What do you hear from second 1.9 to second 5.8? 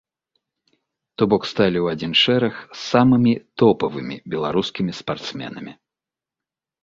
адзін шэраг з самымі топавымі беларускімі спартсменамі.